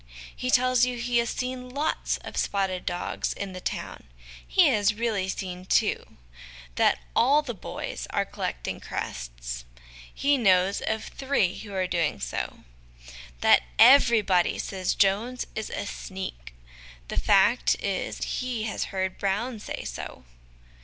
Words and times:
He 0.35 0.49
tells 0.49 0.83
you 0.83 0.97
he 0.97 1.19
has 1.19 1.29
seen' 1.29 1.69
lots' 1.69 2.17
of 2.25 2.35
spotted 2.35 2.87
dogs 2.87 3.33
in 3.33 3.53
the 3.53 3.61
town 3.61 4.05
he 4.47 4.65
has 4.69 4.95
really 4.95 5.29
seen 5.29 5.63
two; 5.63 6.17
that 6.73 6.97
'all 7.15 7.43
the 7.43 7.53
boys' 7.53 8.07
are 8.09 8.25
collecting 8.25 8.79
crests 8.79 9.63
he 10.11 10.39
knows 10.39 10.81
of 10.81 11.03
three 11.03 11.55
who 11.59 11.71
are 11.75 11.85
doing 11.85 12.19
so; 12.19 12.63
that' 13.41 13.61
everybody' 13.93 14.57
says 14.57 14.95
Jones 14.95 15.45
is 15.53 15.69
a' 15.69 15.85
sneak' 15.85 16.55
the 17.09 17.19
fact 17.19 17.75
is 17.79 18.23
he 18.41 18.63
has 18.63 18.85
heard 18.85 19.19
Brown 19.19 19.59
say 19.59 19.83
so. 19.85 20.23